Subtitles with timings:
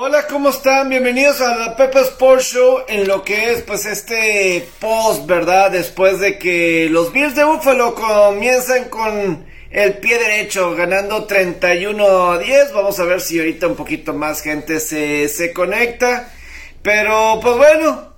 [0.00, 0.90] Hola, ¿cómo están?
[0.90, 5.72] Bienvenidos a la Pepe Sports Show en lo que es pues este post, ¿verdad?
[5.72, 12.38] Después de que los Bills de Buffalo comienzan con el pie derecho, ganando 31 a
[12.38, 12.74] 10.
[12.74, 16.32] Vamos a ver si ahorita un poquito más gente se, se conecta.
[16.80, 18.12] Pero pues bueno,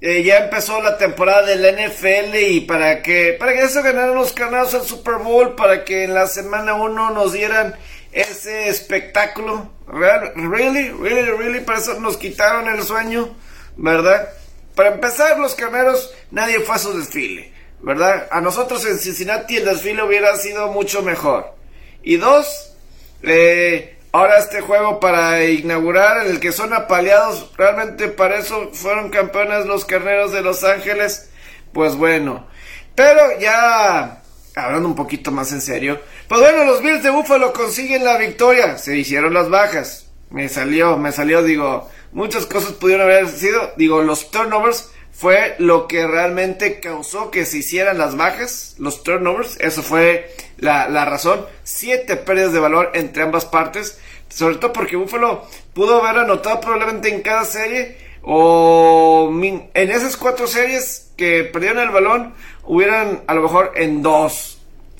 [0.00, 4.32] eh, ya empezó la temporada del NFL y para que, para que eso ganaran los
[4.32, 7.76] canales al Super Bowl, para que en la semana 1 nos dieran
[8.12, 9.76] ese espectáculo.
[9.90, 13.34] Really, really, really, para eso nos quitaron el sueño,
[13.76, 14.28] ¿verdad?
[14.74, 18.28] Para empezar, los carneros, nadie fue a su desfile, ¿verdad?
[18.30, 21.54] A nosotros en Cincinnati el desfile hubiera sido mucho mejor.
[22.02, 22.74] Y dos,
[23.22, 29.08] eh, ahora este juego para inaugurar, en el que son apaleados, realmente para eso fueron
[29.08, 31.30] campeones los carneros de Los Ángeles,
[31.72, 32.46] pues bueno.
[32.94, 34.22] Pero ya
[34.86, 38.96] un poquito más en serio, pues bueno, los Bills de Buffalo consiguen la victoria, se
[38.96, 40.06] hicieron las bajas.
[40.30, 45.88] Me salió, me salió, digo, muchas cosas pudieron haber sido, digo, los turnovers fue lo
[45.88, 51.44] que realmente causó que se hicieran las bajas, los turnovers, eso fue la, la razón.
[51.64, 57.08] Siete pérdidas de valor entre ambas partes, sobre todo porque Buffalo pudo haber anotado probablemente
[57.08, 62.34] en cada serie o en esas cuatro series que perdieron el balón,
[62.64, 64.57] hubieran a lo mejor en dos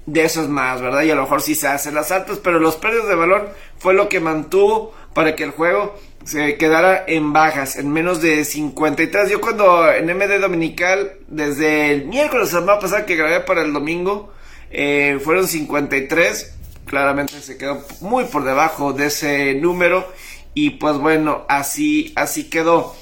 [0.09, 1.03] de esos más, ¿verdad?
[1.03, 3.93] Y a lo mejor sí se hacen las altas, pero los pérdidas de valor fue
[3.93, 9.31] lo que mantuvo para que el juego se quedara en bajas, en menos de 53.
[9.31, 14.33] Yo cuando en MD Dominical, desde el miércoles semana pasada que grabé para el domingo,
[14.71, 16.55] eh, fueron 53.
[16.87, 20.11] Claramente se quedó muy por debajo de ese número.
[20.55, 22.97] Y pues bueno, así, así quedó.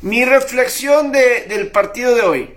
[0.00, 2.54] Mi reflexión del partido de hoy.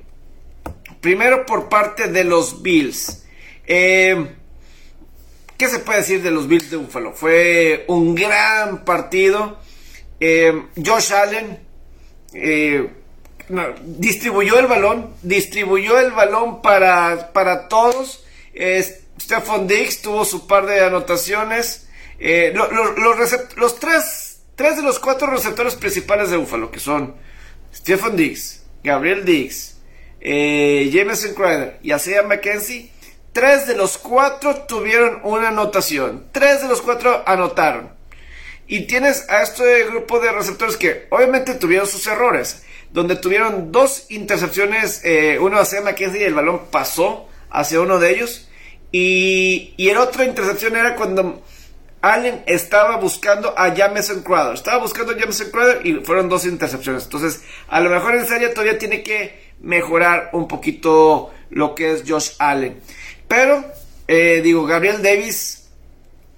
[1.02, 3.25] Primero por parte de los Bills.
[3.68, 4.32] Eh,
[5.58, 7.14] ¿Qué se puede decir de los Bills de Buffalo?
[7.14, 9.60] Fue un gran partido.
[10.20, 11.60] Eh, Josh Allen
[12.34, 12.90] eh,
[13.84, 18.26] distribuyó el balón, distribuyó el balón para, para todos.
[19.22, 21.88] Stephon Diggs tuvo su par de anotaciones.
[22.20, 27.16] los, tres, tres de los cuatro receptores principales de Buffalo, que son
[27.74, 29.78] Stephen Diggs, Gabriel Diggs,
[30.22, 32.90] eh, Jameson Crowder y Isaiah McKenzie,
[33.36, 36.28] tres de los cuatro tuvieron una anotación.
[36.32, 37.92] Tres de los cuatro anotaron.
[38.66, 42.64] Y tienes a este grupo de receptores que obviamente tuvieron sus errores.
[42.92, 48.12] Donde tuvieron dos intercepciones, eh, uno hacia McKenzie y el balón pasó hacia uno de
[48.12, 48.48] ellos.
[48.94, 51.44] Y, y el otra intercepción era cuando
[52.02, 54.54] Allen estaba buscando a Jameson Crowder.
[54.54, 57.04] Estaba buscando a Jameson Crowder y fueron dos intercepciones.
[57.04, 62.04] Entonces, a lo mejor en serio todavía tiene que mejorar un poquito lo que es
[62.08, 62.80] Josh Allen.
[63.36, 63.66] Pero,
[64.08, 65.68] eh, digo, Gabriel Davis,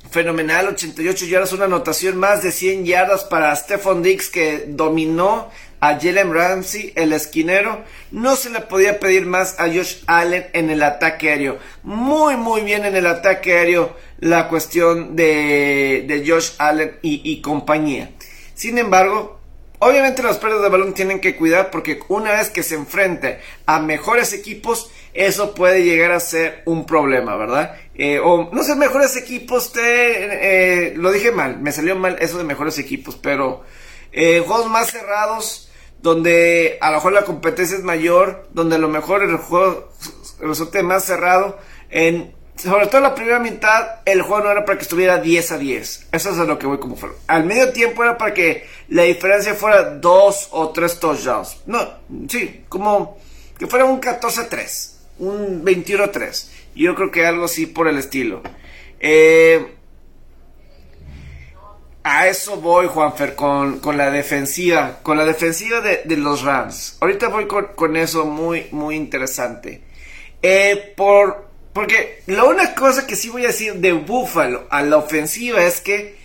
[0.09, 5.99] fenomenal, 88 yardas, una anotación más de 100 yardas para Stephon Dix que dominó a
[5.99, 7.83] Jalen Ramsey, el esquinero.
[8.09, 11.59] No se le podía pedir más a Josh Allen en el ataque aéreo.
[11.83, 18.09] Muy, muy bien en el ataque aéreo la cuestión de, Josh Allen y, y compañía.
[18.55, 19.39] Sin embargo,
[19.77, 23.79] obviamente los pérdidas de balón tienen que cuidar porque una vez que se enfrente a
[23.79, 27.75] mejores equipos, eso puede llegar a ser un problema, ¿verdad?
[27.95, 29.81] Eh, o no sé, mejores equipos, te,
[30.89, 33.63] eh, lo dije mal, me salió mal eso de mejores equipos, pero
[34.11, 35.71] eh, juegos más cerrados
[36.03, 39.89] donde a lo mejor la competencia es mayor, donde a lo mejor el juego
[40.39, 41.57] resulte más cerrado.
[41.89, 45.51] En, sobre todo en la primera mitad, el juego no era para que estuviera 10
[45.51, 46.09] a 10.
[46.11, 47.09] Eso es a lo que voy como fue.
[47.25, 51.61] Al medio tiempo era para que la diferencia fuera 2 o 3 touchdowns.
[51.65, 51.87] No,
[52.29, 53.17] sí, como
[53.57, 56.51] que fuera un 14 a 3, un 21 a 3.
[56.75, 58.41] Yo creo que algo así por el estilo.
[58.99, 59.73] Eh,
[62.03, 66.97] a eso voy, Juanfer, con, con la defensiva, con la defensiva de, los Rams.
[67.01, 69.81] Ahorita voy con, eso muy, muy interesante.
[70.41, 74.97] Eh, por, porque la única cosa que sí voy a decir de Buffalo a la
[74.97, 76.15] ofensiva es que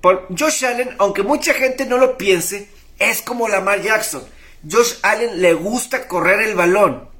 [0.00, 2.68] por Josh Allen, aunque mucha gente no lo piense,
[2.98, 4.22] es como Lamar Jackson.
[4.68, 7.11] Josh Allen le gusta correr el balón.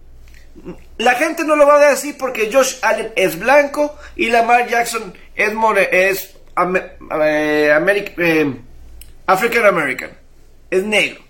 [0.98, 5.14] La gente no lo va a decir porque Josh Allen es blanco y Lamar Jackson
[5.34, 5.52] es,
[5.90, 6.36] es
[7.24, 8.56] eh, eh,
[9.26, 10.10] African American,
[10.70, 11.22] es negro,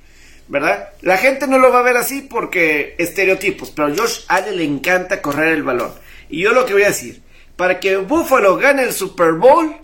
[0.48, 0.88] ¿verdad?
[1.02, 4.64] La gente no lo va a ver así porque estereotipos, pero a Josh Allen le
[4.64, 5.92] encanta correr el balón.
[6.28, 7.22] Y yo lo que voy a decir,
[7.56, 9.76] para que Buffalo gane el Super Bowl,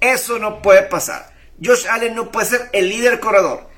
[0.00, 1.32] eso no puede pasar.
[1.64, 3.68] Josh Allen no puede ser el líder corredor.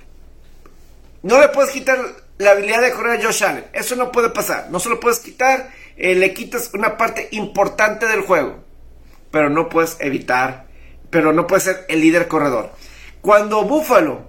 [1.22, 1.98] No le puedes quitar
[2.38, 3.66] la habilidad de correr a Josh Allen.
[3.72, 4.68] Eso no puede pasar.
[4.70, 5.70] No se lo puedes quitar.
[5.96, 8.64] Eh, le quitas una parte importante del juego
[9.34, 10.68] pero no puedes evitar,
[11.10, 12.70] pero no puedes ser el líder corredor.
[13.20, 14.28] Cuando Buffalo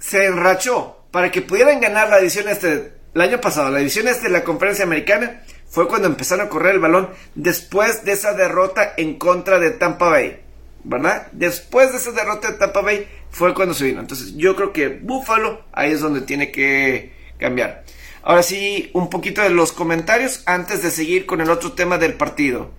[0.00, 4.24] se enrachó para que pudieran ganar la edición este, el año pasado, la edición este
[4.24, 8.94] de la conferencia americana, fue cuando empezaron a correr el balón después de esa derrota
[8.96, 10.40] en contra de Tampa Bay.
[10.82, 11.28] ¿Verdad?
[11.30, 14.00] Después de esa derrota de Tampa Bay fue cuando se vino.
[14.00, 17.14] Entonces yo creo que Buffalo ahí es donde tiene que
[17.44, 17.84] cambiar.
[18.22, 22.14] Ahora sí, un poquito de los comentarios antes de seguir con el otro tema del
[22.14, 22.70] partido.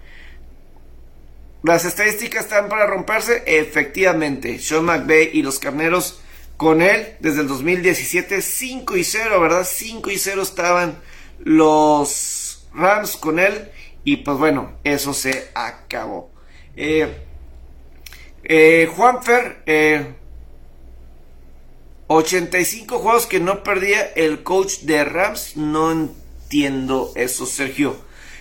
[1.62, 3.44] Las estadísticas están para romperse.
[3.46, 6.20] Efectivamente, Sean McVay y los carneros
[6.58, 9.68] con él desde el 2017, 5 y 0, ¿verdad?
[9.70, 10.98] 5 y 0 estaban
[11.44, 13.70] los Rams con él.
[14.04, 16.32] Y pues bueno, eso se acabó.
[16.76, 17.08] Eh,
[18.44, 20.08] eh, Juanfer, eh,
[22.08, 25.58] 85 juegos que no perdía el coach de Rams.
[25.58, 27.98] No entiendo eso, Sergio.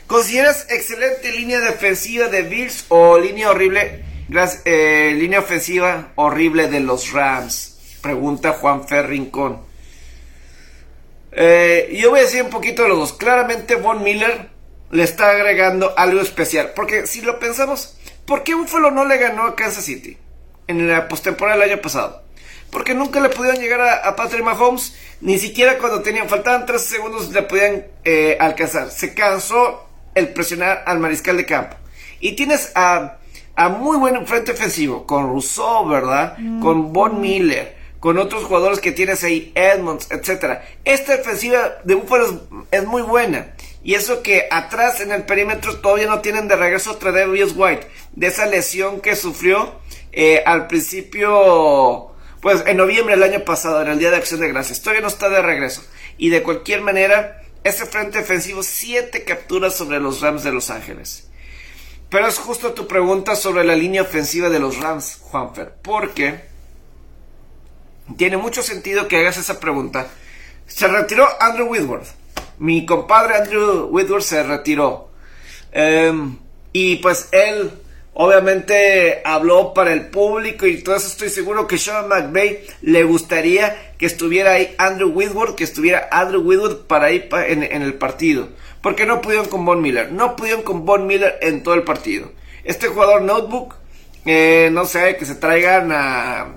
[0.07, 4.05] ¿Consideras excelente línea defensiva de Bills o línea horrible?
[4.65, 7.99] Eh, línea ofensiva horrible de los Rams.
[8.03, 9.61] Pregunta Juanfer Rincón.
[11.33, 13.13] Eh, yo voy a decir un poquito de los dos.
[13.15, 14.51] Claramente Von Miller
[14.91, 16.73] le está agregando algo especial.
[16.77, 17.97] Porque si lo pensamos,
[18.27, 20.19] ¿por qué Buffalo no le ganó a Kansas City
[20.67, 22.24] en la postemporada del año pasado?
[22.75, 27.33] Porque nunca le pudieron llegar a, Patrick Mahomes, ni siquiera cuando tenían, faltaban 13 segundos
[27.33, 28.91] le podían eh, alcanzar.
[28.91, 31.77] Se cansó el presionar al mariscal de campo.
[32.21, 33.19] Y tienes a,
[33.57, 36.37] a muy buen frente ofensivo, con Rousseau, ¿verdad?
[36.61, 40.63] Con Von Miller con otros jugadores que tienes ahí, Edmonds, etcétera.
[40.85, 43.55] Esta defensiva de Buffalo es, muy buena.
[43.83, 47.87] Y eso que atrás en el perímetro todavía no tienen de regreso otra Davis White.
[48.13, 49.77] De esa lesión que sufrió
[50.13, 52.14] eh, al principio,
[52.45, 54.83] pues en noviembre del año pasado, en el Día de Acción de Gracias.
[54.83, 55.83] Todavía no está de regreso.
[56.19, 61.27] Y de cualquier manera, ese frente ofensivo, siete capturas sobre los Rams de Los Ángeles.
[62.11, 65.73] Pero es justo tu pregunta sobre la línea ofensiva de los Rams, Juanfer.
[65.81, 66.43] Porque
[68.19, 70.09] tiene mucho sentido que hagas esa pregunta.
[70.67, 72.09] Se retiró Andrew Whitworth.
[72.59, 75.09] Mi compadre Andrew Whitworth se retiró.
[75.73, 76.37] Em,
[76.75, 77.73] y pues él
[78.15, 83.93] obviamente habló para el público y todo eso estoy seguro que Sean McVay le gustaría
[83.99, 88.49] que estuviera ahí Andrew Whitworth, que estuviera Andrew Whitworth para ir en, el partido.
[88.83, 90.13] Porque no pudieron con Von Miller.
[90.13, 92.31] No pudieron con Von Miller en todo el partido.
[92.65, 93.75] Este jugador notebook,
[94.27, 96.55] eh, no sé, que se traigan a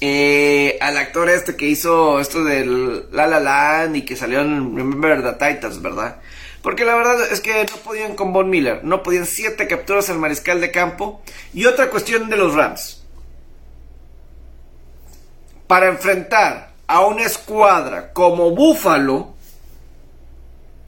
[0.00, 4.76] eh, al actor este que hizo esto del La La Land y que salió en
[4.76, 6.20] Remember the Titans, ¿verdad?
[6.62, 10.18] Porque la verdad es que no podían con Von Miller, no podían siete capturas al
[10.18, 11.22] mariscal de campo.
[11.54, 13.04] Y otra cuestión de los Rams.
[15.66, 19.34] Para enfrentar a una escuadra como Buffalo,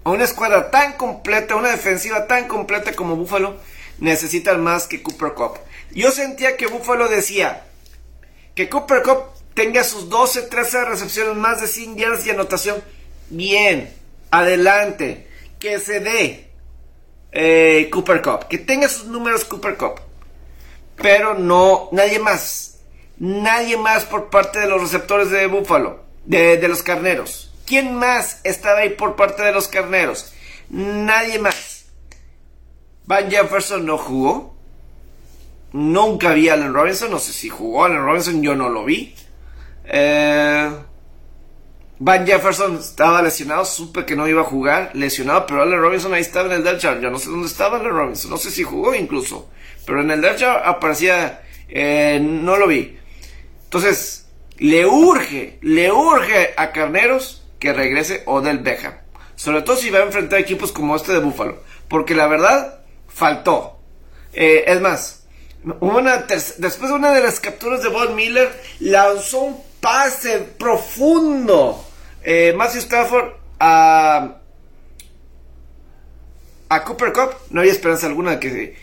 [0.05, 3.57] a una escuadra tan completa, una defensiva tan completa como Buffalo,
[3.99, 5.59] necesitan más que Cooper Cup.
[5.93, 7.65] Yo sentía que Buffalo decía,
[8.55, 9.25] que Cooper Cup
[9.55, 12.83] tenga sus 12, 13 recepciones, más de 100 yardas y anotación.
[13.31, 13.95] Bien,
[14.31, 15.29] adelante,
[15.61, 16.51] que se dé
[17.31, 20.01] eh, Cooper Cup, que tenga sus números Cooper Cup.
[20.97, 22.79] Pero no, nadie más.
[23.19, 27.53] Nadie más por parte de los receptores de Buffalo, de, de los carneros.
[27.67, 30.33] ¿Quién más estaba ahí por parte de los carneros?
[30.71, 31.85] Nadie más.
[33.05, 34.57] Van Jefferson no jugó.
[35.73, 39.15] Nunca vi a Allen Robinson, no sé si jugó Allen Robinson, yo no lo vi.
[39.85, 40.71] Eh,
[42.02, 46.23] Van Jefferson estaba lesionado, supe que no iba a jugar, lesionado, pero Allen Robinson ahí
[46.23, 46.99] estaba en el Delta.
[46.99, 49.50] Yo no sé dónde estaba Allen Robinson, no sé si jugó incluso,
[49.85, 52.97] pero en el Delta aparecía, eh, no lo vi.
[53.64, 58.95] Entonces, le urge, le urge a Carneros que regrese Odell Beckham.
[59.37, 61.62] Sobre todo si va a enfrentar equipos como este de Buffalo.
[61.87, 63.78] Porque la verdad, faltó.
[64.33, 65.26] Eh, es más,
[65.80, 71.88] una después de una de las capturas de Von Miller, lanzó un pase profundo.
[72.23, 74.37] Eh, Matthew Stafford a,
[76.69, 77.35] a Cooper Cup.
[77.50, 78.77] No había esperanza alguna de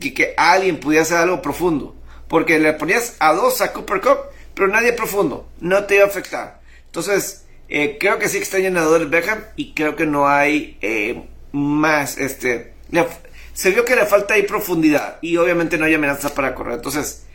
[0.00, 1.94] que, que, alguien pudiera hacer algo profundo.
[2.28, 4.18] Porque le ponías a dos a Cooper Cup,
[4.54, 5.48] pero nadie profundo.
[5.60, 6.60] No te iba a afectar.
[6.86, 11.22] Entonces, eh, creo que sí está llenado el Beckham y creo que no hay eh,
[11.52, 12.18] más.
[12.18, 12.74] Este,
[13.54, 16.74] se vio que le falta ahí profundidad y obviamente no hay amenaza para correr.
[16.74, 17.26] Entonces,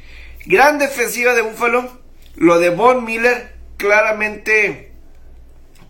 [0.45, 2.07] gran defensiva de Buffalo.
[2.35, 4.86] Lo de Von Miller claramente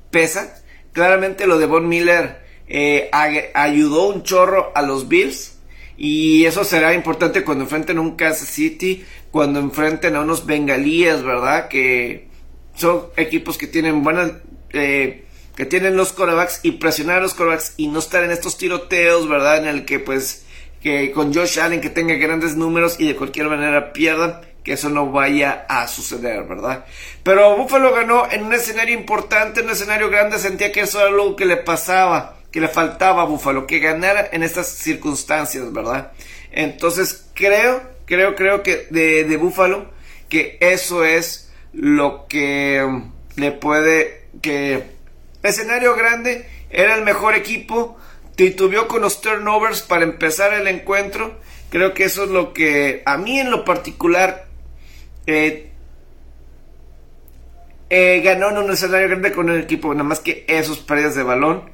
[0.10, 0.62] pesa.
[0.94, 3.10] Claramente lo de Von Miller eh,
[3.54, 5.58] ayudó un chorro a los Bills.
[5.98, 11.24] Y eso será importante cuando enfrenten a un Kansas City, cuando enfrenten a unos bengalíes,
[11.24, 11.70] ¿verdad?
[11.70, 12.28] Que
[12.76, 14.34] son equipos que tienen buenas
[14.72, 15.24] eh,
[15.56, 19.28] que tienen los corebacks y presionar a los corebacks y no estar en estos tiroteos,
[19.28, 19.58] ¿verdad?
[19.58, 20.46] En el que pues
[20.84, 24.90] que con Josh Allen que tenga grandes números y de cualquier manera pierdan, que eso
[24.90, 26.84] no vaya a suceder, ¿verdad?
[27.24, 31.08] Pero Buffalo ganó en un escenario importante, en un escenario grande, sentía que eso era
[31.08, 36.12] algo que le pasaba, que le faltaba a Buffalo, que ganara en estas circunstancias, ¿verdad?
[36.52, 39.90] Entonces creo, creo, creo que de, de Buffalo,
[40.28, 42.86] que eso es lo que
[43.38, 44.84] le puede, que
[45.44, 47.98] escenario grande, era el mejor equipo,
[48.36, 53.18] titubeó con los turnovers para empezar el encuentro, creo que eso es lo que a
[53.18, 54.47] mí en lo particular
[55.28, 55.72] eh,
[57.90, 61.24] eh, ganó en un escenario grande con un equipo, nada más que esos pérdidas de
[61.24, 61.70] balón.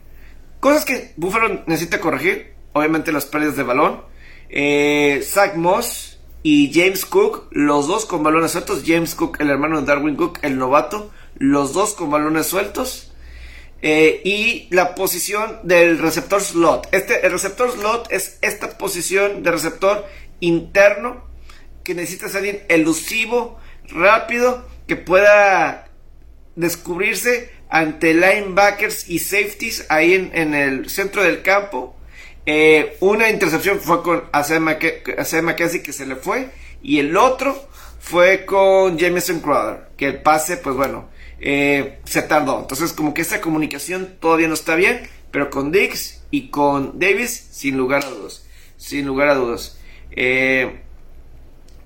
[0.59, 2.53] Cosas que Buffalo necesita corregir.
[2.73, 4.01] Obviamente las pérdidas de balón.
[4.49, 8.83] Eh, Zach Moss y James Cook, los dos con balones sueltos.
[8.85, 13.11] James Cook, el hermano de Darwin Cook, el novato, los dos con balones sueltos.
[13.81, 16.87] y la posición del receptor slot.
[16.91, 20.05] Este, el receptor slot es esta posición de receptor
[20.39, 21.32] interno
[21.83, 23.59] que necesita salir elusivo,
[23.89, 25.87] rápido, que pueda
[26.55, 31.95] descubrirse ante linebackers y safeties ahí en, el centro del campo.
[32.45, 36.49] Eh, una intercepción fue con Isaiah McKenzie que se le fue
[36.81, 37.67] y el otro
[37.99, 41.09] fue con Jameson Crowder, que el pase, pues bueno,
[41.39, 42.59] eh, se tardó.
[42.59, 47.47] Entonces como que esa comunicación todavía no está bien, pero con Dix y con Davis,
[47.51, 48.45] sin lugar a dudas.
[48.77, 49.79] Sin lugar a dudas.
[50.11, 50.82] Eh,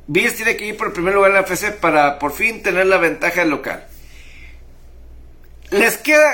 [0.07, 2.87] Bills tiene que ir por el primer lugar en la FC para por fin tener
[2.87, 3.85] la ventaja local.
[5.69, 6.33] ¿Les queda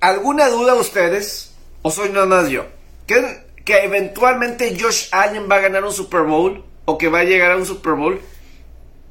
[0.00, 1.54] alguna duda a ustedes?
[1.80, 2.66] ¿O soy nada más yo?
[3.06, 6.62] ¿Creen que eventualmente Josh Allen va a ganar un Super Bowl?
[6.84, 8.20] ¿O que va a llegar a un Super Bowl?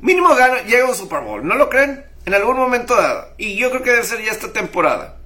[0.01, 1.45] Mínimo gana, llega a un Super Bowl.
[1.45, 2.05] ¿No lo creen?
[2.25, 3.33] En algún momento dado.
[3.37, 5.17] Y yo creo que debe ser ya esta temporada.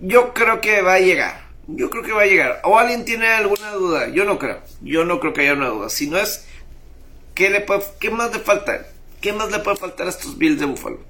[0.00, 1.42] Yo creo que va a llegar.
[1.68, 2.60] Yo creo que va a llegar.
[2.64, 4.08] ¿O alguien tiene alguna duda?
[4.08, 4.58] Yo no creo.
[4.80, 5.88] Yo no creo que haya una duda.
[5.90, 6.44] Si no es
[7.34, 8.86] ¿Qué, le puede, ¿Qué más le falta?
[9.20, 11.00] ¿Qué más le puede faltar a estos Bills de Buffalo?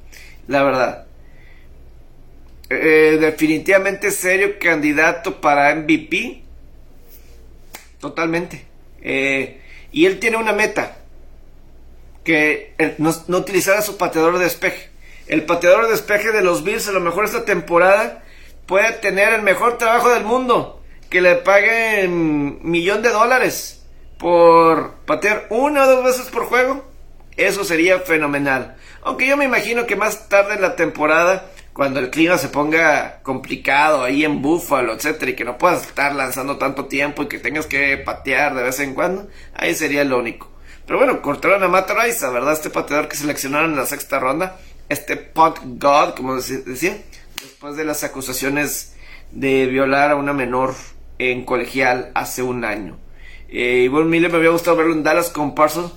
[0.46, 1.06] La verdad.
[2.70, 6.42] Eh, definitivamente serio candidato para MVP.
[7.98, 8.64] Totalmente.
[9.02, 9.60] Eh,
[9.90, 10.98] y él tiene una meta.
[12.24, 14.90] Que no, no utilizara su pateador de despeje.
[15.26, 18.22] El pateador de despeje de los Bills a lo mejor esta temporada
[18.66, 20.80] puede tener el mejor trabajo del mundo.
[21.10, 23.81] Que le paguen millón de dólares
[24.22, 26.84] por patear una o dos veces por juego,
[27.36, 28.76] eso sería fenomenal.
[29.02, 33.20] Aunque yo me imagino que más tarde en la temporada, cuando el clima se ponga
[33.24, 37.40] complicado ahí en Buffalo, etcétera, y que no puedas estar lanzando tanto tiempo y que
[37.40, 40.52] tengas que patear de vez en cuando, ahí sería lo único.
[40.86, 42.52] Pero bueno, cortaron a Matt ¿verdad?
[42.52, 44.56] Este pateador que seleccionaron en la sexta ronda,
[44.88, 46.96] este Puck God, como decía,
[47.40, 48.94] después de las acusaciones
[49.32, 50.74] de violar a una menor
[51.18, 52.98] en colegial hace un año.
[53.52, 55.92] Eh, Von Miller me había gustado verlo en Dallas con Parsons.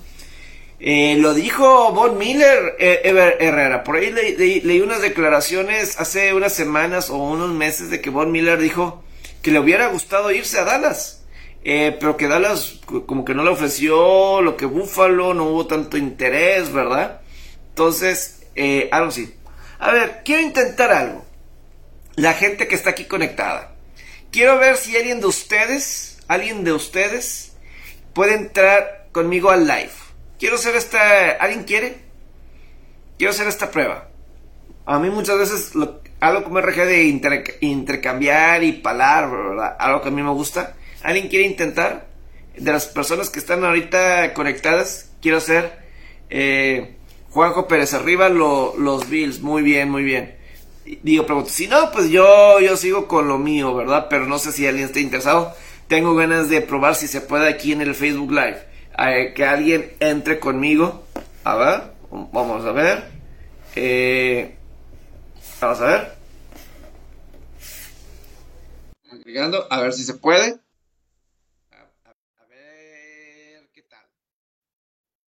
[0.80, 3.02] Eh, lo dijo Von Miller eh,
[3.40, 3.84] Herrera.
[3.84, 8.60] Por ahí leí unas declaraciones hace unas semanas o unos meses de que Von Miller
[8.60, 9.04] dijo
[9.42, 11.24] que le hubiera gustado irse a Dallas.
[11.64, 15.98] Eh, pero que Dallas como que no le ofreció lo que Buffalo, no hubo tanto
[15.98, 17.22] interés, ¿verdad?
[17.70, 18.44] Entonces,
[18.92, 19.34] algo así.
[19.80, 21.26] A ver, quiero intentar algo.
[22.16, 23.76] La gente que está aquí conectada.
[24.32, 27.56] Quiero ver si alguien de ustedes alguien de ustedes
[28.14, 29.92] puede entrar conmigo al live.
[30.40, 31.32] Quiero hacer esta...
[31.32, 31.98] ¿Alguien quiere?
[33.18, 34.10] Quiero hacer esta prueba.
[34.86, 37.04] A mí muchas veces lo, algo como RG de
[37.62, 39.76] intercambiar y palar, ¿verdad?
[39.80, 40.76] Algo que a mí me gusta.
[41.04, 42.08] ¿Alguien quiere intentar?
[42.58, 45.80] De las personas que están ahorita conectadas, quiero hacer
[46.30, 46.96] eh,
[47.30, 49.42] Juanjo Pérez arriba los Bills.
[49.42, 50.36] Muy bien, muy bien.
[50.86, 54.08] Digo, pregunto, si no, pues yo, yo sigo con lo mío, ¿verdad?
[54.10, 55.54] Pero no sé si alguien está interesado.
[55.88, 58.66] Tengo ganas de probar si se puede aquí en el Facebook Live.
[58.98, 61.06] Eh, que alguien entre conmigo.
[61.44, 63.12] A ver, vamos a ver.
[63.76, 64.58] Eh,
[65.62, 66.16] vamos a ver.
[69.12, 70.60] Agregando, a ver si se puede.
[71.70, 74.10] A, ver qué tal.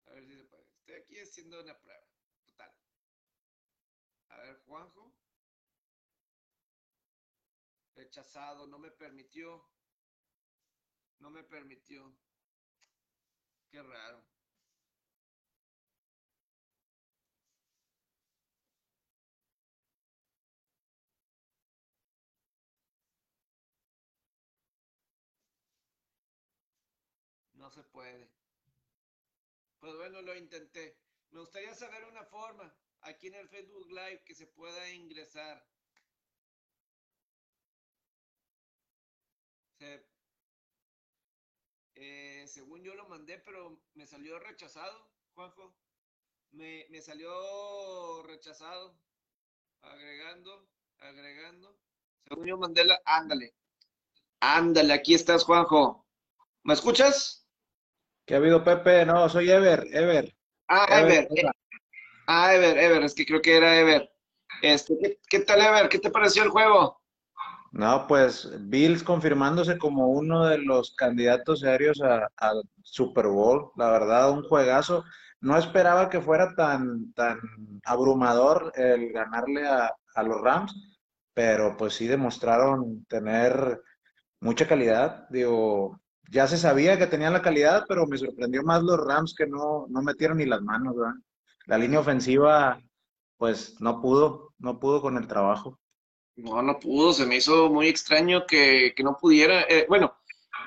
[0.06, 0.64] A ver si se puede.
[0.80, 2.06] Estoy aquí haciendo una prueba.
[2.46, 2.72] Total.
[4.30, 5.14] A ver, Juanjo.
[7.96, 9.67] Rechazado, no me permitió.
[11.28, 12.10] No me permitió.
[13.70, 14.24] Qué raro.
[27.56, 28.32] No se puede.
[29.80, 30.98] Pues bueno, lo intenté.
[31.32, 35.68] Me gustaría saber una forma aquí en el Facebook Live que se pueda ingresar.
[39.78, 40.17] Se
[42.00, 45.76] eh, según yo lo mandé, pero me salió rechazado, Juanjo.
[46.52, 48.98] Me, me salió rechazado.
[49.82, 50.68] Agregando,
[51.00, 51.78] agregando.
[52.28, 53.54] Según yo, Mandela, ándale.
[54.40, 56.06] Ándale, aquí estás, Juanjo.
[56.64, 57.48] ¿Me escuchas?
[58.26, 59.06] ¿Qué ha habido, Pepe?
[59.06, 60.36] No, soy Ever, Ever.
[60.68, 61.28] Ah, Ever.
[61.32, 61.52] Ever.
[62.28, 64.12] Ah, Ever, Ever, es que creo que era Ever.
[64.62, 65.90] Este, ¿qué, tal, Ever?
[65.90, 67.02] ¿Qué te pareció el juego?
[67.72, 73.72] No, pues Bills confirmándose como uno de los candidatos serios al Super Bowl.
[73.76, 75.04] La verdad, un juegazo.
[75.42, 77.40] No esperaba que fuera tan, tan
[77.86, 80.74] abrumador el ganarle a, a los Rams,
[81.34, 83.80] pero pues sí demostraron tener
[84.42, 85.28] mucha calidad.
[85.30, 86.00] Digo,
[86.32, 89.88] ya se sabía que tenían la calidad, pero me sorprendió más los Rams que no,
[89.90, 90.96] no metieron ni las manos.
[91.68, 92.80] La línea ofensiva,
[93.38, 95.80] pues no pudo, no pudo con el trabajo.
[96.38, 99.64] No, no pudo, se me hizo muy extraño que, no pudiera.
[99.64, 100.16] Eh, bueno,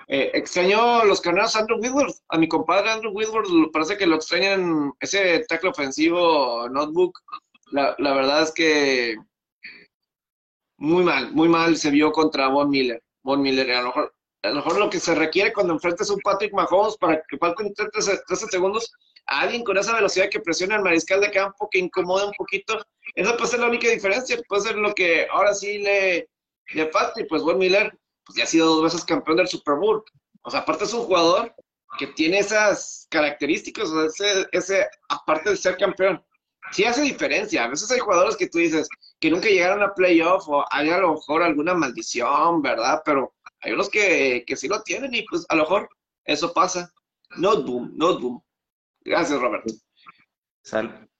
[0.08, 4.92] eh, extraño los carneros Andrew Whitworth, a mi compadre Andrew Whitworth, parece que lo extrañan
[5.00, 7.18] ese tackle ofensivo notebook.
[7.72, 9.16] La, la verdad es que
[10.76, 13.02] muy mal, muy mal se vio contra Von Miller.
[13.22, 16.14] Von Miller, a lo mejor a lo mejor lo que se requiere cuando enfrentas a
[16.14, 18.90] un Patrick Mahomes para que falten 13, segundos,
[19.26, 22.80] alguien con esa velocidad que presione al mariscal de campo, que incomode un poquito,
[23.14, 26.28] esa puede ser la única diferencia, puede ser lo que ahora sí le,
[26.72, 29.76] le falta, y pues Von Miller, pues ya ha sido dos veces campeón del Super
[29.76, 30.02] Bowl,
[30.42, 31.54] o sea, aparte es un jugador
[31.98, 36.24] que tiene esas características, o sea, ese, ese, aparte de ser campeón,
[36.72, 38.88] sí hace diferencia, a veces hay jugadores que tú dices
[39.20, 43.02] que nunca llegaron a playoff, o hay a lo mejor alguna maldición, ¿verdad?
[43.04, 45.88] Pero hay unos que, que sí lo tienen y pues a lo mejor
[46.24, 46.92] eso pasa.
[47.36, 48.42] Not boom, not boom.
[49.04, 49.72] Gracias, Roberto.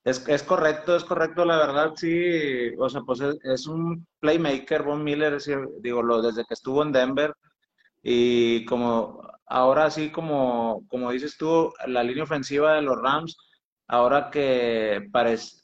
[0.05, 2.75] Es, es correcto, es correcto, la verdad, sí.
[2.79, 5.39] O sea, pues es, un playmaker, Von Miller,
[5.81, 7.35] digo, lo, desde que estuvo en Denver.
[8.03, 13.37] Y como ahora sí, como, como dices tú, la línea ofensiva de los Rams,
[13.89, 15.09] ahora que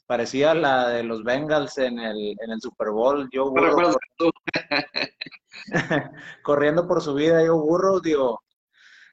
[0.07, 3.51] parecía la de los Bengals en el, en el Super Bowl, yo
[6.43, 8.41] corriendo por su vida, yo burro, digo,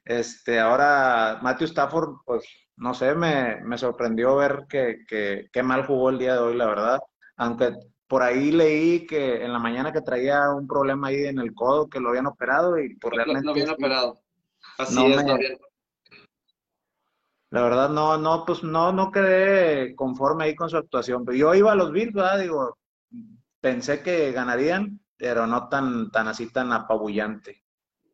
[0.05, 2.45] este, ahora Matthew Stafford, pues,
[2.77, 6.67] no sé, me, me sorprendió ver que, que, mal jugó el día de hoy, la
[6.67, 6.99] verdad,
[7.37, 7.73] aunque
[8.07, 11.89] por ahí leí que en la mañana que traía un problema ahí en el codo,
[11.89, 13.45] que lo habían operado y por pues realmente...
[13.45, 14.21] Lo habían operado.
[14.77, 15.23] Así es,
[17.49, 21.25] La verdad, no, no, pues no, no quedé conforme ahí con su actuación.
[21.25, 22.39] Pero yo iba a los Bills, ¿verdad?
[22.39, 22.77] Digo,
[23.59, 27.63] pensé que ganarían, pero no tan, tan así, tan apabullante.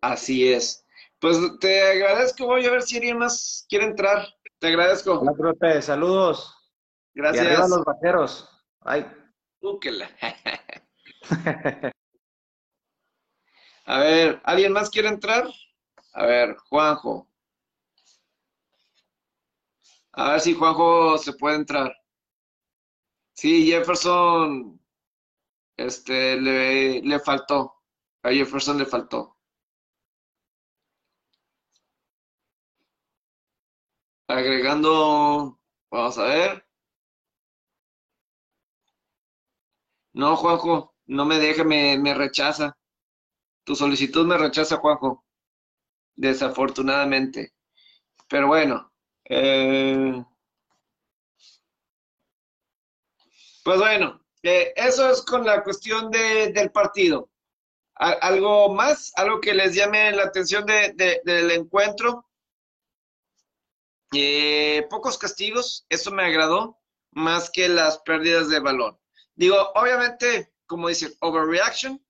[0.01, 0.85] Así es.
[1.21, 4.27] Pues te agradezco, voy a ver si alguien más quiere entrar.
[4.57, 5.19] Te agradezco.
[5.19, 6.57] Hola, profe, saludos.
[7.13, 7.45] Gracias.
[7.45, 8.49] Y arriba los vaqueros.
[8.79, 9.05] Ay.
[13.85, 15.47] a ver, ¿alguien más quiere entrar?
[16.13, 17.29] A ver, Juanjo.
[20.13, 21.95] A ver si Juanjo se puede entrar.
[23.33, 24.81] Sí, Jefferson
[25.77, 27.75] este, le, le faltó.
[28.23, 29.37] A Jefferson le faltó.
[34.31, 35.59] Agregando,
[35.91, 36.65] vamos a ver.
[40.13, 42.77] No, Juanjo, no me deja, me, me rechaza.
[43.65, 45.25] Tu solicitud me rechaza, Juanjo.
[46.15, 47.53] Desafortunadamente.
[48.29, 48.93] Pero bueno.
[49.25, 50.23] Eh,
[53.65, 57.29] pues bueno, eh, eso es con la cuestión del partido.
[57.95, 59.11] ¿Algo más?
[59.17, 62.30] ¿Algo que les llame la atención del encuentro?
[64.13, 66.77] Eh, pocos castigos, eso me agradó,
[67.11, 68.97] más que las pérdidas de balón.
[69.35, 72.03] Digo, obviamente, como dicen, overreaction.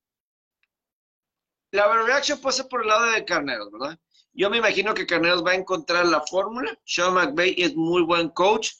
[1.70, 3.98] La overreaction puede ser por el lado de Carneros, ¿verdad?
[4.32, 6.78] Yo me imagino que Carneros va a encontrar la fórmula.
[6.84, 8.72] Sean McVay es muy buen coach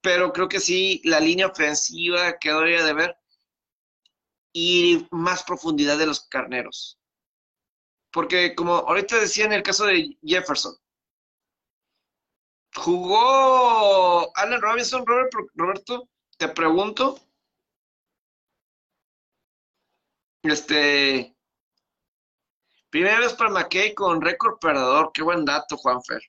[0.00, 3.16] pero creo que sí, la línea ofensiva quedaría de ver
[4.52, 6.98] y más profundidad de los carneros.
[8.10, 10.74] Porque como ahorita decía en el caso de Jefferson,
[12.74, 17.18] jugó Allen Robinson, Robert, Roberto, te pregunto,
[20.42, 21.34] este,
[22.88, 26.22] primera vez para McKay con récord perdedor, qué buen dato, Juanfer.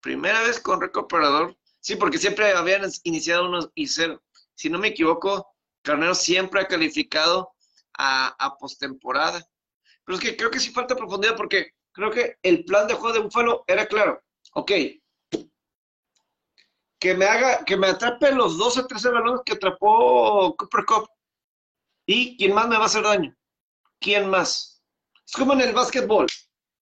[0.00, 4.20] Primera vez con récord perdedor Sí, porque siempre habían iniciado unos y ser,
[4.54, 7.52] si no me equivoco, Carnero siempre ha calificado
[7.96, 9.46] a, a postemporada.
[10.04, 13.14] Pero es que creo que sí falta profundidad porque creo que el plan de juego
[13.14, 14.22] de Búfalo era claro.
[14.54, 14.72] Ok,
[17.00, 21.10] que me haga, que me atrape los 12, 13 balones que atrapó Cooper Cup.
[22.06, 23.34] ¿Y quién más me va a hacer daño?
[23.98, 24.82] ¿Quién más?
[25.26, 26.26] Es como en el básquetbol.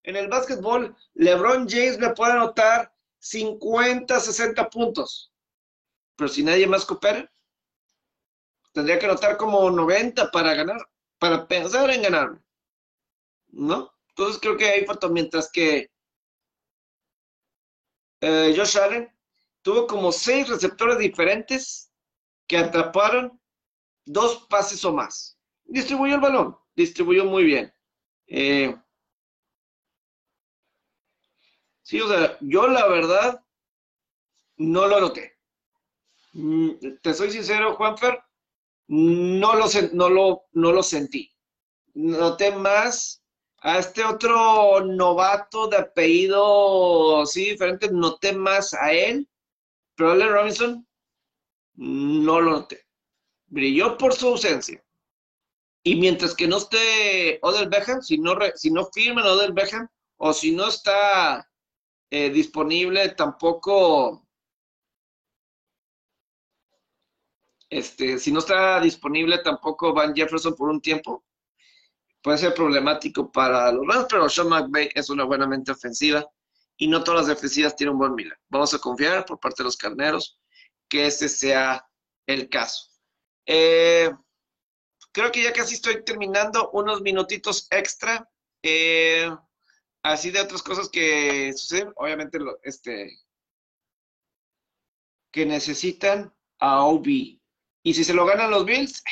[0.03, 5.33] En el básquetbol, LeBron James me puede anotar 50, 60 puntos.
[6.17, 7.31] pero si nadie más coopera,
[8.73, 10.81] tendría que anotar como 90 para ganar,
[11.19, 12.41] para pensar en ganarme.
[13.51, 13.93] ¿No?
[14.09, 15.93] Entonces creo que ahí falta, mientras que
[18.21, 19.18] eh, Josh Allen
[19.69, 21.93] tuvo como seis receptores diferentes
[22.47, 23.39] que atraparon
[24.07, 25.39] dos pases o más.
[25.67, 27.71] Distribuyó el balón, distribuyó muy bien.
[28.29, 28.75] Eh,
[31.83, 33.45] sí, o sea, yo la verdad
[34.57, 35.37] no lo noté.
[36.33, 36.71] Mm,
[37.03, 38.23] te soy sincero, Juanfer,
[38.87, 41.31] no lo, no lo, no lo sentí.
[41.93, 43.23] Noté más
[43.59, 49.29] a este otro novato de apellido, sí, diferente, noté más a él,
[49.99, 50.89] pero Allen Robinson
[51.75, 52.87] no lo noté.
[53.49, 54.83] Brilló por su ausencia.
[55.83, 60.53] Y mientras que no esté Odell Beckham, si no, si no Odell Beckham, o si
[60.53, 61.51] no está
[62.11, 64.25] eh, disponible tampoco,
[67.69, 71.25] este, si no está disponible tampoco Van Jefferson por un tiempo,
[72.23, 76.25] puede ser problemático para los Rams, pero Sean McVay es una buena mente ofensiva
[76.79, 78.41] y no todas las defensivas tienen un buen mira.
[78.49, 80.41] Vamos a confiar por parte de los carneros
[80.89, 81.87] que ese sea
[82.27, 82.91] el caso.
[83.45, 84.11] Eh,
[85.13, 88.31] creo que ya casi estoy terminando unos minutitos extra.
[88.63, 89.29] Eh,
[90.03, 93.19] así de otras cosas que suceden, obviamente, este,
[95.33, 97.07] que necesitan a OB.
[97.83, 99.03] Y si se lo ganan los Bills,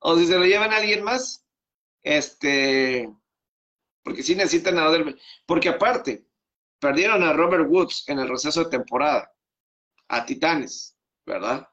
[0.00, 1.46] o si se lo llevan a alguien más,
[2.02, 3.10] este,
[4.02, 6.26] porque sí necesitan a Odell, porque aparte,
[6.78, 9.32] perdieron a Robert Woods en el receso de temporada,
[10.08, 11.68] a Titanes, ¿verdad?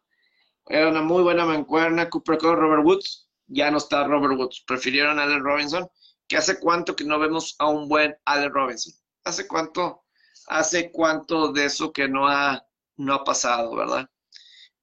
[0.66, 5.20] Era una muy buena mancuerna, Cooper Cup, Robert Woods, ya no está Robert Woods, prefirieron
[5.20, 5.88] a Allen Robinson,
[6.28, 8.94] que hace cuánto que no vemos a un buen Allen Robinson,
[9.26, 10.06] hace cuánto,
[10.48, 14.10] hace cuánto de eso que no ha, no ha pasado, ¿verdad?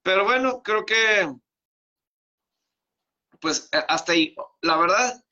[0.03, 1.33] Pero bueno, creo que,
[3.39, 5.23] pues hasta ahí, la verdad,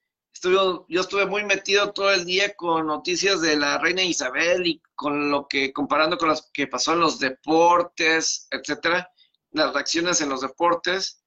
[0.41, 5.29] yo estuve muy metido todo el día con noticias de la reina Isabel y con
[5.29, 9.09] lo que, comparando con lo que pasó en los deportes, etcétera,
[9.51, 11.23] las reacciones en los deportes.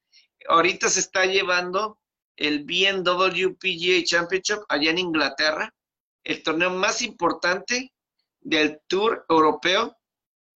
[0.49, 2.01] Ahorita se está llevando
[2.37, 5.75] el BMW PGA Championship allá en Inglaterra,
[6.25, 7.93] el torneo más importante
[8.41, 9.97] del Tour Europeo,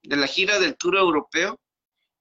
[0.02, 1.60] de la gira del Tour Europeo,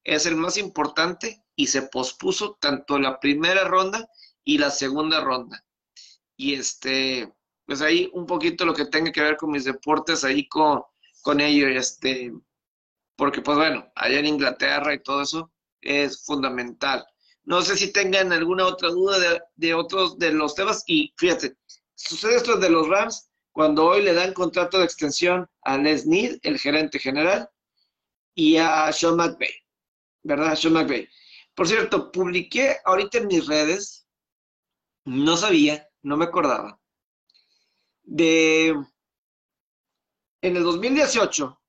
[0.03, 4.09] es el más importante y se pospuso tanto la primera ronda
[4.43, 5.65] y la segunda ronda
[6.37, 7.33] y este,
[7.67, 10.83] pues ahí un poquito lo que tenga que ver con mis deportes ahí con,
[11.23, 12.33] con ello, este,
[13.17, 17.05] porque pues bueno, allá en Inglaterra y todo eso es fundamental.
[17.45, 21.57] No sé si tengan alguna otra duda de, de otros de los temas y fíjate,
[21.95, 26.39] sucede esto de los Rams cuando hoy le dan contrato de extensión a Les Need,
[26.43, 27.49] el gerente general,
[28.35, 29.55] y a Sean McVay,
[30.25, 30.57] ¿verdad?
[30.57, 31.09] Sean McVay.
[31.55, 34.09] Por cierto, publiqué ahorita en mis redes,
[35.05, 36.81] no sabía no me acordaba,
[38.03, 38.69] de
[40.43, 41.61] en el 2018,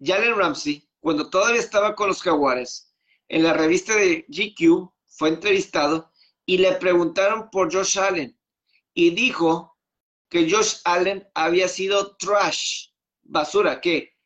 [0.00, 2.94] Jalen Ramsey, cuando todavía estaba con los Jaguares,
[3.28, 6.10] en la revista de GQ fue entrevistado
[6.46, 8.38] y le preguntaron por Josh Allen
[8.94, 9.78] y dijo
[10.30, 12.88] que Josh Allen había sido trash,
[13.22, 14.16] basura, que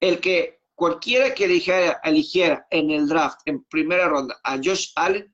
[0.00, 5.33] el que cualquiera que eligiera, eligiera en el draft en primera ronda a Josh Allen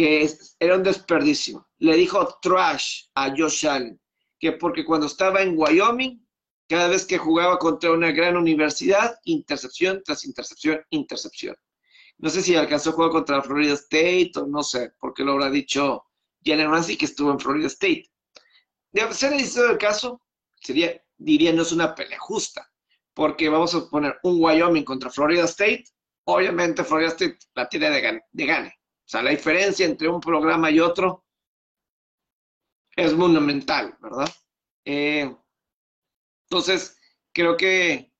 [0.00, 1.68] que era un desperdicio.
[1.76, 4.00] Le dijo trash a Josh Allen,
[4.38, 6.26] que porque cuando estaba en Wyoming,
[6.66, 11.54] cada vez que jugaba contra una gran universidad, intercepción tras intercepción, intercepción.
[12.16, 15.50] No sé si alcanzó a jugar contra Florida State o no sé, porque lo habrá
[15.50, 16.06] dicho
[16.46, 18.10] Jalen Ramsey que estuvo en Florida State.
[18.92, 20.22] De ser el caso,
[20.62, 22.66] sería, diría, no es una pelea justa,
[23.12, 25.84] porque vamos a poner un Wyoming contra Florida State,
[26.24, 28.79] obviamente Florida State la tiene de, de gane.
[29.10, 31.26] O sea, la diferencia entre un programa y otro
[32.94, 34.28] es monumental, ¿verdad?
[34.84, 35.34] Eh,
[36.44, 36.96] entonces,
[37.32, 38.14] creo que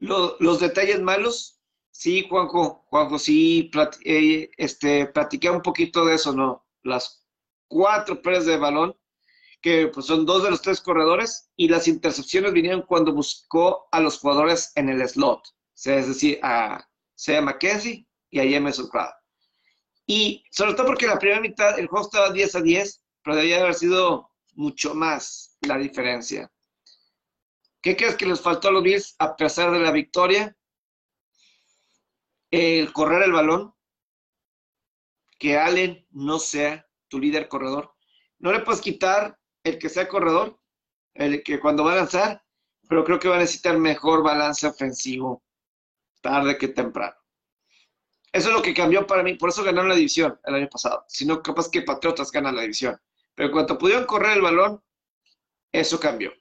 [0.00, 1.60] los detalles malos,
[1.92, 3.70] sí, Juanjo, Juanjo, sí,
[4.06, 6.66] eh, este, platiqué un poquito de eso, ¿no?
[6.82, 7.24] Las
[7.68, 8.98] cuatro pérdidas de balón,
[9.60, 14.00] que pues, son dos de los tres corredores, y las intercepciones vinieron cuando buscó a
[14.00, 16.88] los jugadores en el slot, o sea, es decir, a
[17.22, 18.90] sea Mackenzie y a Jameson.
[20.06, 23.60] Y sobre todo porque la primera mitad el juego estaba 10 a 10, pero debía
[23.60, 26.50] haber sido mucho más la diferencia.
[27.80, 30.56] ¿Qué crees que les faltó a los Bills a pesar de la victoria?
[32.50, 33.72] El correr el balón,
[35.38, 37.94] que Allen no sea tu líder corredor.
[38.40, 40.58] No le puedes quitar el que sea corredor,
[41.14, 42.42] el que cuando va a lanzar,
[42.88, 45.44] pero creo que va a necesitar mejor balance ofensivo
[46.22, 47.14] tarde que temprano.
[48.32, 51.04] Eso es lo que cambió para mí, por eso ganaron la división el año pasado.
[51.06, 52.98] Si no, capaz que Patriotas ganan la división.
[53.34, 54.82] Pero cuando pudieron correr el balón,
[55.70, 56.32] eso cambió.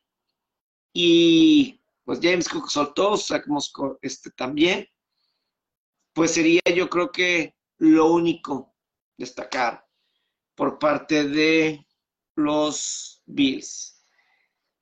[0.94, 4.88] Y pues James Cook soltó, sacamos este también.
[6.14, 8.74] Pues sería yo creo que lo único
[9.18, 9.86] destacar
[10.56, 11.86] por parte de
[12.36, 14.06] los Bills.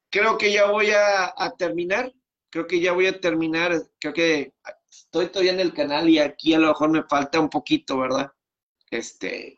[0.09, 2.11] Creo que ya voy a, terminar.
[2.49, 3.73] Creo que ya voy a terminar.
[3.99, 4.53] Creo que
[5.03, 8.31] estoy todavía en el canal y aquí a lo mejor me falta un poquito, ¿verdad?
[8.91, 9.57] Este,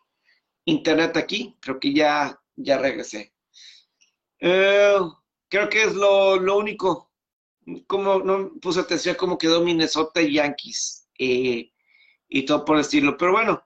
[0.65, 1.57] internet aquí.
[1.61, 3.33] Creo que ya, ya regresé.
[4.39, 4.97] Eh,
[5.49, 7.11] creo que es lo, único.
[7.87, 11.71] Como no puse atención cómo quedó Minnesota y Yankees eh,
[12.27, 13.17] y todo por el estilo.
[13.17, 13.63] Pero bueno,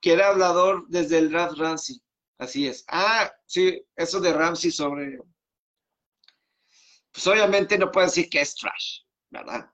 [0.00, 2.00] que era hablador desde el draft Ramsey.
[2.38, 2.84] Así es.
[2.88, 5.18] Ah, sí, eso de Ramsey sobre.
[7.12, 9.03] Pues obviamente no puede decir que es trash,
[9.34, 9.70] ¿verdad?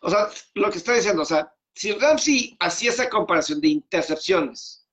[0.00, 4.88] O sea, lo que estoy diciendo, o sea, si Ramsey hacía esa comparación de intercepciones,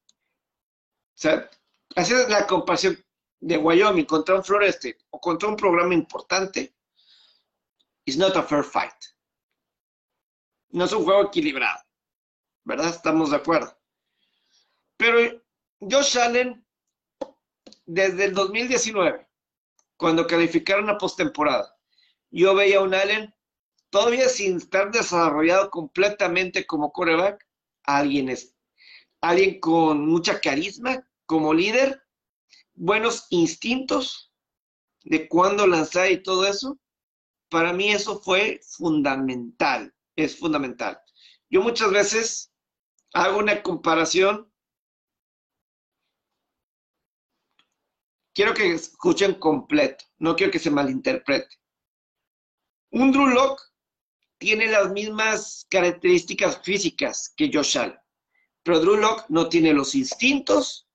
[1.15, 1.49] o sea,
[1.95, 3.01] hacía la comparación
[3.39, 6.75] de Wyoming contra un Floreste o contra un programa importante,
[8.05, 8.93] it's not a fair fight.
[10.69, 11.79] No es un juego equilibrado.
[12.63, 12.89] ¿verdad?
[12.89, 13.77] Estamos de acuerdo.
[14.97, 15.41] Pero
[15.79, 16.65] Josh Allen,
[17.85, 19.27] desde el 2019,
[19.97, 21.77] cuando calificaron a postemporada,
[22.33, 23.33] yo veía a un Allen
[23.89, 27.47] todavía sin estar desarrollado completamente como coreback,
[27.83, 28.53] alguien es
[29.23, 32.03] alguien con mucha carisma como líder,
[32.73, 34.33] buenos instintos
[35.05, 36.77] de cuándo lanzar y todo eso.
[37.49, 40.99] Para mí eso fue fundamental, es fundamental.
[41.49, 42.51] Yo muchas veces
[43.13, 44.51] hago una comparación.
[48.33, 51.62] Quiero que escuchen completo, no quiero que se malinterprete.
[52.93, 53.59] Un Drew Lock
[54.37, 57.99] tiene las mismas características físicas que Josh Allen,
[58.61, 60.87] pero Drew Lock no tiene los instintos,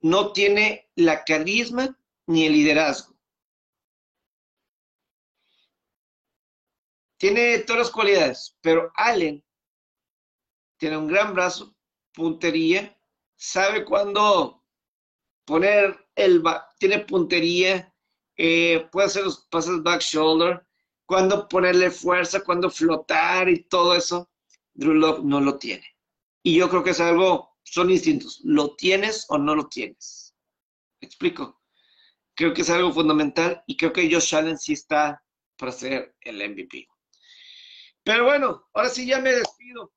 [0.00, 1.94] no tiene la carisma
[2.26, 3.14] ni el liderazgo.
[7.18, 9.44] Tiene todas las cualidades, pero Allen
[10.78, 11.76] tiene un gran brazo,
[12.14, 12.98] puntería,
[13.34, 14.64] sabe cuándo
[15.44, 16.42] poner el,
[16.78, 17.94] tiene puntería,
[18.38, 20.65] eh, puede hacer los pases back shoulder,
[21.06, 24.28] cuándo ponerle fuerza, cuándo flotar y todo eso.
[24.74, 25.86] Drew Love no lo tiene.
[26.42, 30.34] Y yo creo que es algo, son instintos, ¿lo tienes o no lo tienes?
[31.00, 31.62] ¿Me explico?
[32.34, 35.24] Creo que es algo fundamental y creo que Josh Allen sí está
[35.56, 36.86] para ser el MVP.
[38.04, 39.92] Pero bueno, ahora sí ya me despido.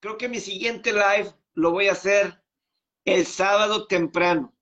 [0.00, 2.42] Creo que mi siguiente live lo voy a hacer
[3.04, 4.54] el sábado temprano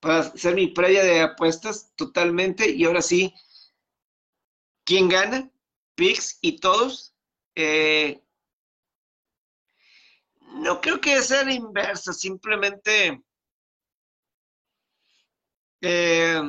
[0.00, 2.70] para hacer mi previa de apuestas totalmente.
[2.70, 3.32] Y ahora sí,
[4.88, 5.50] ¿quién gana?
[5.94, 7.14] Pix y todos.
[7.54, 8.24] Eh,
[10.54, 13.22] no creo que sea la inversa, simplemente
[15.82, 16.40] eh,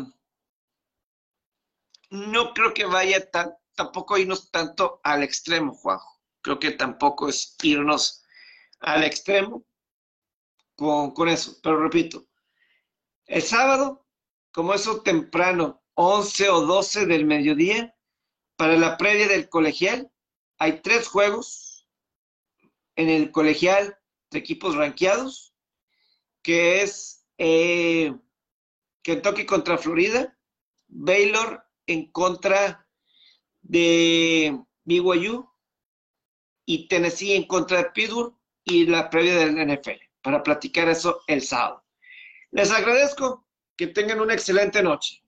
[2.11, 6.21] no creo que vaya tan, tampoco irnos tanto al extremo, Juanjo.
[6.41, 8.23] Creo que tampoco es irnos
[8.79, 9.65] al extremo
[10.77, 11.59] con, eso.
[11.61, 12.25] Pero repito,
[13.25, 14.07] el sábado,
[14.53, 17.93] como eso temprano, 11 o 12 del mediodía,
[18.59, 20.11] para la previa del colegial,
[20.57, 21.87] hay tres juegos
[22.97, 23.97] en el colegial
[24.31, 25.55] de equipos ranqueados,
[26.43, 28.13] que es eh,
[29.01, 30.37] Kentucky contra Florida,
[30.89, 32.85] Baylor en contra
[33.61, 35.49] de BYU
[36.65, 41.43] y Tennessee en contra de Pittsburgh y la previa del NFL para platicar eso el
[41.43, 41.85] sábado.
[42.51, 45.23] Les agradezco que tengan una excelente noche.